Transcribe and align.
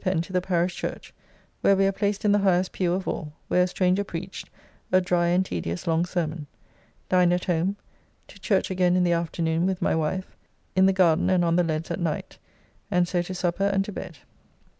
Pen 0.00 0.20
to 0.22 0.32
the 0.32 0.40
parish 0.40 0.76
church, 0.76 1.12
where 1.60 1.74
we 1.74 1.84
are 1.84 1.90
placed 1.90 2.24
in 2.24 2.30
the 2.30 2.38
highest 2.38 2.70
pew 2.70 2.92
of 2.92 3.08
all, 3.08 3.32
where 3.48 3.64
a 3.64 3.66
stranger 3.66 4.04
preached 4.04 4.48
a 4.92 5.00
dry 5.00 5.26
and 5.26 5.44
tedious 5.44 5.88
long 5.88 6.06
sermon. 6.06 6.46
Dined 7.08 7.32
at 7.32 7.46
home. 7.46 7.74
To 8.28 8.38
church 8.38 8.70
again 8.70 8.94
in 8.94 9.02
the 9.02 9.10
afternoon 9.12 9.66
with 9.66 9.82
my 9.82 9.96
wife; 9.96 10.36
in 10.76 10.86
the 10.86 10.92
garden 10.92 11.28
and 11.28 11.44
on 11.44 11.56
the 11.56 11.64
leads 11.64 11.90
at 11.90 11.98
night, 11.98 12.38
and 12.92 13.08
so 13.08 13.22
to 13.22 13.34
supper 13.34 13.64
and 13.66 13.84
to 13.86 13.90
bed. 13.90 14.18